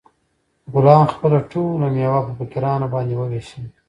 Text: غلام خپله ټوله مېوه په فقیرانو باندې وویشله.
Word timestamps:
غلام 0.73 1.03
خپله 1.13 1.39
ټوله 1.51 1.87
مېوه 1.95 2.21
په 2.27 2.33
فقیرانو 2.39 2.87
باندې 2.93 3.13
وویشله. 3.17 3.67